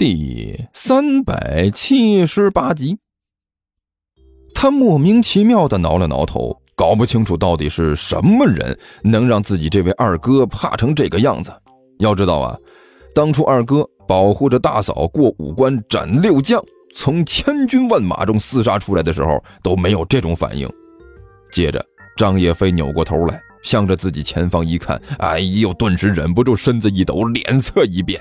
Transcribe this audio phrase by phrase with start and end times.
[0.00, 2.96] 第三百七十八集，
[4.54, 11.52] 他莫名其妙的挠了挠头，搞不清楚到底是什么人能让自己这位二哥怕成这个样子。
[11.98, 12.56] 要知道啊，
[13.14, 16.64] 当初二哥保护着大嫂过五关斩六将，
[16.94, 20.66] 从千军万马中厮杀出来的时候都没有这种反应。
[21.52, 21.84] 接着，
[22.16, 28.18] 张叶飞扭过头来，向着自己前方一看，哎呦，顿时忍不住身子一抖，脸色一变。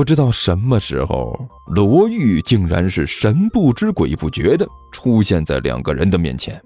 [0.00, 6.58] 不知道什么时候，罗玉竟然是神不知鬼不觉的出现在两个人的面前，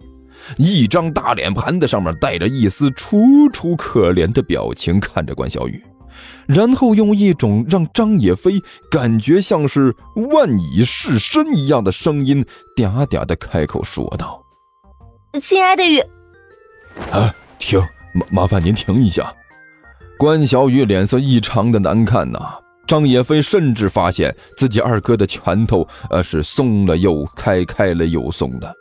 [0.57, 3.19] 一张大脸盘子上面带着一丝楚
[3.53, 5.83] 楚可怜的表情看着关小雨，
[6.47, 9.97] 然后用一种让张野飞感觉像是
[10.31, 12.47] 万蚁噬身一样的声音
[12.77, 14.41] 嗲嗲的开口说道
[15.43, 15.99] ：“亲爱的雨，
[17.11, 17.81] 啊，停，
[18.15, 19.35] 麻麻烦您停一下。”
[20.17, 22.61] 关小雨脸色异常的难看呐。
[22.87, 28.75] 张野飞甚至发现自己二哥的拳头，呃，是松了又开，开了又松的，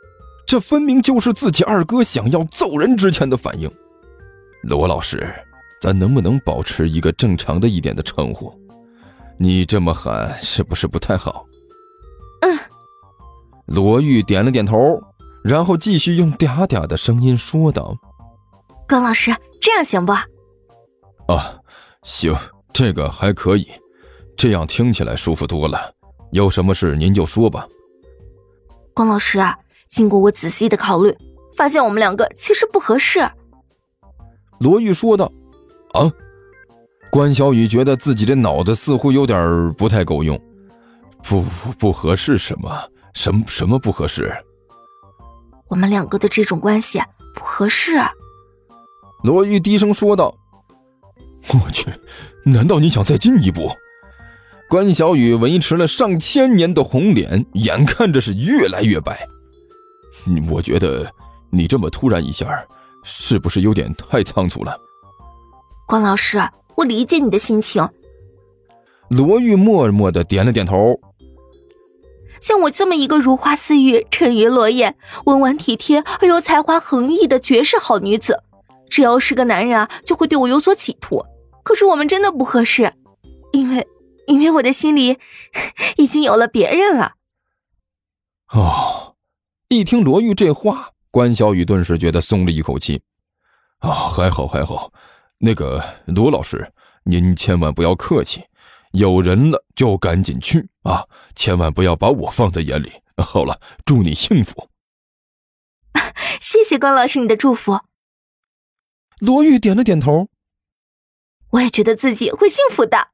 [0.45, 3.69] 这分明就是自己二哥想要揍人之前的反应。
[4.63, 5.33] 罗老师，
[5.81, 8.53] 咱能不能保持一个正常的一点的称呼？
[9.37, 11.45] 你这么喊是不是不太好？
[12.41, 12.57] 嗯。
[13.67, 15.01] 罗玉点了点头，
[15.43, 17.97] 然后继续用嗲嗲的声音说道
[18.85, 20.11] ：“耿老师，这样行不？”
[21.33, 21.57] 啊，
[22.03, 22.35] 行，
[22.73, 23.67] 这个还可以。
[24.35, 25.93] 这样听起来舒服多了。
[26.31, 27.67] 有什么事您就说吧。
[28.93, 29.39] 关老师，
[29.89, 31.15] 经过我仔细的考虑，
[31.55, 33.29] 发现我们两个其实不合适。
[34.59, 35.31] 罗玉说道。
[35.93, 36.11] 啊？
[37.11, 40.39] 关小雨觉得自己的脑子似乎有点不太够用。
[41.21, 41.43] 不
[41.77, 42.89] 不合适什么？
[43.13, 44.33] 什么什么不合适？
[45.67, 46.99] 我们两个的这种关系
[47.35, 47.97] 不合适。
[49.23, 50.35] 罗玉低声说道。
[51.49, 51.85] 我去，
[52.45, 53.69] 难道你想再进一步？
[54.73, 59.29] 关小雨维持了上千年的红脸，眼看着是越来越白。
[60.49, 61.07] 我觉得
[61.51, 62.65] 你这么突然一下，
[63.03, 64.75] 是不是有点太仓促了？
[65.85, 66.41] 关老师，
[66.75, 67.87] 我理解你的心情。
[69.09, 70.99] 罗玉默默的点了点头。
[72.41, 74.95] 像我这么一个如花似玉、沉鱼落雁、
[75.25, 78.39] 温婉体贴而又才华横溢的绝世好女子，
[78.89, 81.23] 只要是个男人啊，就会对我有所企图。
[81.61, 82.91] 可是我们真的不合适，
[83.51, 83.87] 因为。
[84.27, 85.19] 因为我的心里
[85.97, 87.15] 已经有了别人了。
[88.49, 89.15] 哦，
[89.69, 93.01] 一听罗玉这话，关小雨顿时觉得松了一口气。
[93.79, 94.93] 啊，还好还好。
[95.39, 96.71] 那个罗老师，
[97.03, 98.45] 您千万不要客气，
[98.91, 101.05] 有人了就赶紧去啊，
[101.35, 102.91] 千万不要把我放在眼里。
[103.17, 104.69] 好了，祝你幸福。
[106.39, 107.81] 谢谢关老师你的祝福。
[109.19, 110.29] 罗玉点了点头。
[111.51, 113.12] 我也觉得自己会幸福的。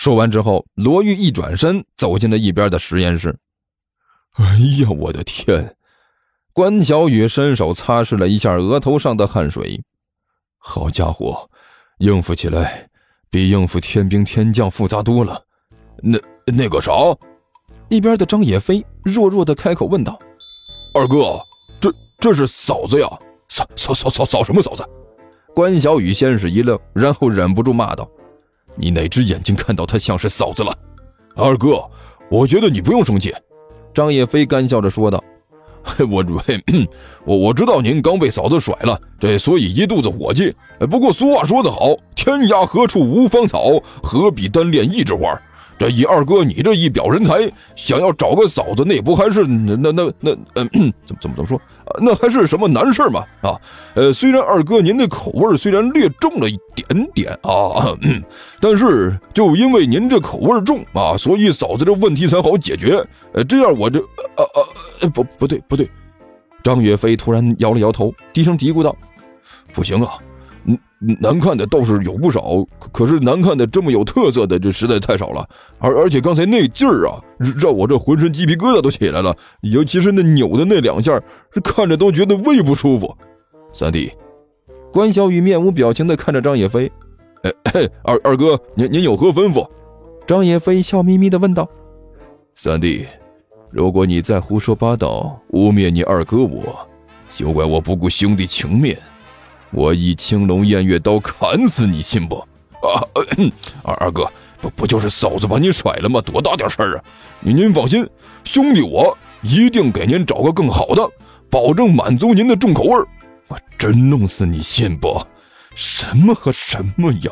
[0.00, 3.38] 说完之后，罗玉一转身走进了一边的实验室。
[4.36, 5.76] 哎呀，我的天！
[6.54, 9.84] 关小雨伸手擦拭了一下额头上的汗水。
[10.56, 11.50] 好家伙，
[11.98, 12.88] 应付起来
[13.28, 15.44] 比应付天兵天将复杂多了。
[16.02, 16.92] 那那个啥，
[17.90, 20.18] 一边的张野飞弱弱的开口问道
[20.96, 21.38] ：“二哥，
[21.78, 23.06] 这这是嫂子呀？
[23.50, 24.82] 嫂嫂嫂嫂嫂什么嫂子？”
[25.54, 28.10] 关小雨先是一愣，然后忍不住骂道。
[28.80, 30.76] 你哪只眼睛看到她像是嫂子了？
[31.36, 31.84] 二哥，
[32.30, 33.34] 我觉得你不用生气。”
[33.92, 35.22] 张叶飞干笑着说道
[36.10, 36.24] ，“我
[37.26, 40.54] 我我知道您刚被嫂子甩了，这所以一肚子火气。
[40.90, 45.38] 不过俗话说得好，天涯何处无芳草，何必单恋一枝花。”
[45.80, 51.58] 这以二哥你这一表人才，想要找个嫂子，那不还是那那那嗯， 怎么怎么怎么说？
[52.02, 53.24] 那还是什么难事吗？
[53.40, 53.56] 啊，
[53.94, 57.96] 呃，虽然二哥您的口味虽然略重了一点点啊，
[58.60, 63.02] 但是就因为您这口味重啊，所以嫂子这问题才好解决。
[63.32, 64.44] 呃，这样我这啊
[65.00, 65.88] 啊，不不对不对，
[66.62, 68.94] 张岳飞突然摇了摇头，低声嘀咕道
[69.72, 70.18] ：“不行啊。”
[71.18, 72.62] 难看的倒是有不少，
[72.92, 75.48] 可是难看的这么有特色的，这实在太少了。
[75.78, 77.18] 而而且刚才那劲儿啊，
[77.58, 81.18] 让我这浑身鸡皮疙瘩都起来了，尤其是那扭的那两下，
[81.64, 83.16] 看着都觉得胃不舒服。
[83.72, 84.12] 三弟，
[84.92, 86.92] 关小雨面无表情的看着张野飞，
[87.42, 87.50] 哎，
[88.02, 89.66] 二二哥，您您有何吩咐？
[90.26, 91.66] 张野飞笑眯眯的问道。
[92.54, 93.06] 三弟，
[93.70, 96.76] 如果你再胡说八道，污蔑你二哥我，
[97.32, 98.98] 休怪我不顾兄弟情面。
[99.72, 102.36] 我以青龙偃月刀砍死你，信不？
[102.36, 103.04] 啊，
[103.82, 104.30] 二二哥，
[104.60, 106.20] 不不就是嫂子把你甩了吗？
[106.20, 107.04] 多大点事儿啊！
[107.40, 108.08] 您您放心，
[108.42, 111.08] 兄弟我一定给您找个更好的，
[111.48, 112.96] 保证满足您的重口味
[113.48, 115.24] 我真弄死你，信不？
[115.74, 117.30] 什么和什么呀？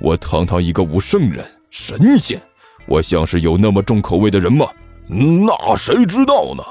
[0.00, 2.40] 我堂堂一个武圣人、神仙，
[2.86, 4.66] 我像是有那么重口味的人吗？
[5.06, 6.62] 那谁知道呢？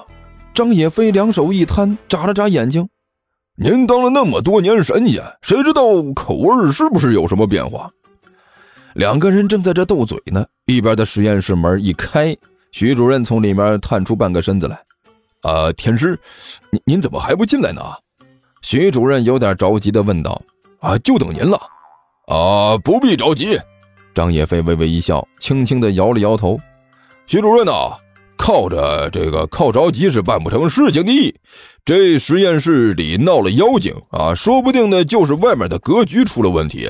[0.54, 2.88] 张野飞两手一摊，眨了眨眼睛。
[3.60, 5.82] 您当了那么多年神仙，谁知道
[6.14, 7.90] 口味是不是有什么变化？
[8.94, 12.38] 两个人正在这斗嘴呢，一边的实验室门一开，
[12.72, 14.80] 徐主任从里面探出半个身子来。
[15.42, 16.20] 啊，天师，
[16.70, 17.82] 您您怎么还不进来呢？
[18.62, 20.40] 徐主任有点着急的问道。
[20.80, 21.60] 啊，就等您了。
[22.28, 23.60] 啊，不必着急。
[24.14, 26.60] 张野飞微微一笑，轻轻的摇了摇头。
[27.26, 27.72] 徐主任呐，
[28.38, 31.40] 靠着这个靠着急是办不成事情的。
[31.84, 36.90] 这实验室里闹了妖精啊，说不定呢就是外面的格局出了问题。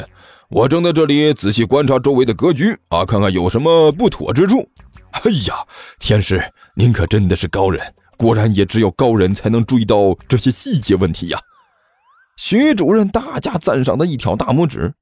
[0.50, 4.68] 我正在这里仔细观察周围的格局啊，看看有什么不妥之处。
[5.12, 5.56] 哎呀，
[6.00, 6.44] 天师，
[6.76, 7.82] 您可真的是高人，
[8.18, 11.40] 果然也只有高人才能注意到这些细节问题呀。
[12.38, 14.94] 徐主任大加赞赏的一挑大拇指。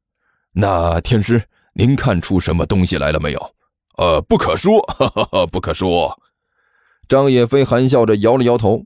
[0.54, 1.44] 那天师，
[1.74, 3.52] 您看出什么东西来了没有？
[3.98, 6.18] 呃，不可说，哈哈哈，不可说。
[7.08, 8.84] 张野飞含笑着摇了摇头。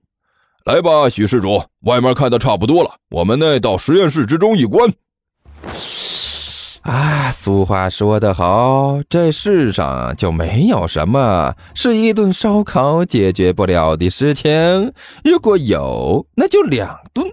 [0.66, 4.94] 来吧，许施主，外面看的差不多了，我们呢到实验室之中一观。
[6.82, 14.94] 啊，俗话说得好，这世上就没有什么是一顿烧烤解决不了的事情。
[15.24, 17.26] 如果有，那就两顿。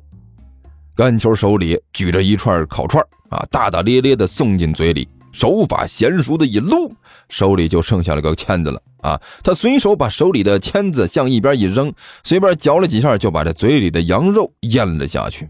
[0.94, 5.06] 甘球手里举着一串烤串啊，大大咧咧的送进嘴里。
[5.36, 6.94] 手法娴熟的一撸，
[7.28, 9.20] 手里就剩下了个签子了啊！
[9.44, 11.92] 他随手把手里的签子向一边一扔，
[12.24, 15.46] 随便嚼了几下，就把这嘴里的羊肉咽了下去。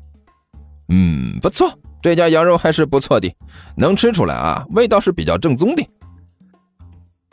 [0.88, 1.72] 嗯，不错，
[2.02, 3.32] 这家羊肉还是不错的，
[3.76, 5.88] 能吃出来啊，味道是比较正宗的。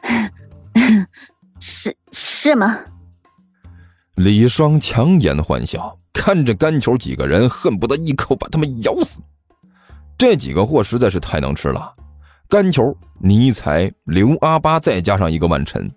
[1.59, 2.77] 是是吗？
[4.13, 9.19] 李双强颜欢笑，看着干球几个人，恨不得一口把他们咬死。
[10.19, 11.91] 这几个货实在是太能吃了。
[12.53, 15.91] 甘球、尼采、刘阿八，再加上一个万晨，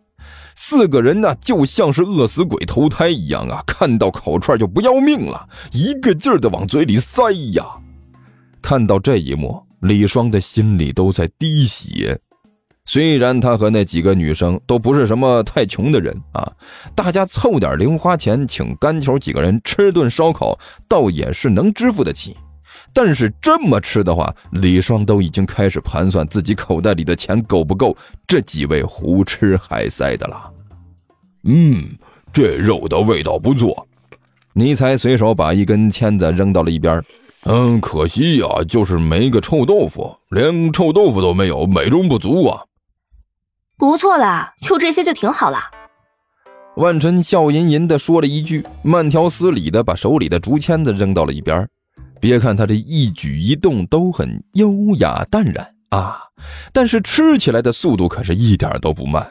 [0.54, 3.62] 四个人呢，就像是饿死鬼投胎一样啊！
[3.66, 7.62] 看到烤串就不要命了，一个劲儿的往嘴里塞呀。
[8.62, 12.18] 看到这一幕，李双的心里都在滴血。
[12.86, 16.50] 虽然他和那几个女生都不是什么太穷的人啊，
[16.94, 20.58] 大家凑点零花钱请甘球几个人吃顿烧烤，
[20.88, 22.34] 倒也是能支付得起。
[22.92, 27.96] 但是这么吃的话，李双都已经开始盘算自己口袋里的钱够不够
[28.26, 30.50] 这几位胡吃海塞的了。
[31.44, 31.96] 嗯，
[32.32, 33.86] 这肉的味道不错。
[34.52, 37.02] 尼才随手把一根签子扔到了一边。
[37.44, 42.64] 嗯，可惜呀，就是没个臭豆腐，连臭豆腐都没有，美中不足啊。
[43.78, 45.70] 不错啦，就这些就挺好啦。
[46.76, 51.68] 万晨笑吟吟地说了一句，慢条斯理地把手里的竹签子扔到了一边。
[52.20, 56.18] 别看他这一举一动都很优雅淡然啊，
[56.72, 59.26] 但是吃起来的速度可是一点都不慢。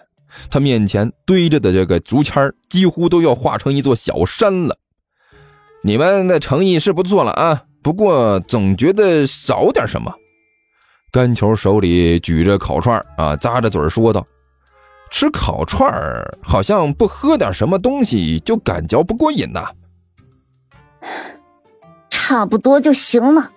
[0.50, 4.78] 他面前堆着的这个竹签几乎都要化成一座小山了。
[5.82, 10.14] 你们的诚意是不错了啊，不过总觉得少点什么。
[11.12, 14.26] 干球手里举着烤串啊，咂着嘴说道
[15.10, 15.90] ：“吃烤串
[16.44, 19.70] 好像不喝点什么东西就感觉不过瘾呐。”
[22.28, 23.52] 差不多就行了。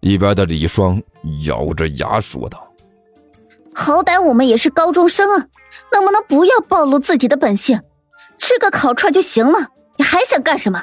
[0.00, 1.00] 一边的李双
[1.44, 2.68] 咬着牙说道
[3.72, 5.46] ：“好歹我们也是高中生啊，
[5.92, 7.80] 能不能不要暴露自己的本性？
[8.38, 10.82] 吃个烤串就行了，你还想干什么？”